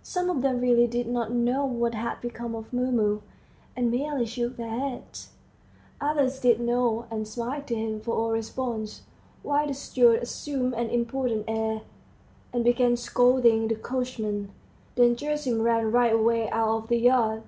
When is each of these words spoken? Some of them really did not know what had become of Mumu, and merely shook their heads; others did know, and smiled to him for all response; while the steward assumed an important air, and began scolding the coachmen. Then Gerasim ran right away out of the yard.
Some 0.16 0.28
of 0.30 0.42
them 0.42 0.60
really 0.60 0.88
did 0.88 1.06
not 1.06 1.30
know 1.32 1.64
what 1.64 1.94
had 1.94 2.20
become 2.20 2.56
of 2.56 2.72
Mumu, 2.72 3.20
and 3.76 3.88
merely 3.88 4.26
shook 4.26 4.56
their 4.56 4.68
heads; 4.76 5.30
others 6.00 6.40
did 6.40 6.58
know, 6.58 7.06
and 7.08 7.28
smiled 7.28 7.68
to 7.68 7.76
him 7.76 8.00
for 8.00 8.12
all 8.16 8.32
response; 8.32 9.02
while 9.44 9.64
the 9.68 9.74
steward 9.74 10.24
assumed 10.24 10.74
an 10.74 10.90
important 10.90 11.44
air, 11.46 11.82
and 12.52 12.64
began 12.64 12.96
scolding 12.96 13.68
the 13.68 13.76
coachmen. 13.76 14.50
Then 14.96 15.14
Gerasim 15.14 15.62
ran 15.62 15.92
right 15.92 16.14
away 16.14 16.50
out 16.50 16.82
of 16.82 16.88
the 16.88 16.98
yard. 16.98 17.44